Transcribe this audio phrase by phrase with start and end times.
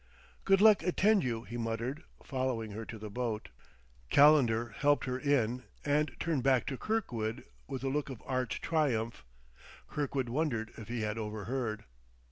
[0.45, 3.49] "Good luck attend you," he muttered, following her to the boat.
[4.09, 9.23] Calendar helped her in and turned back to Kirkwood with a look of arch triumph;
[9.87, 11.83] Kirkwood wondered if he had overheard.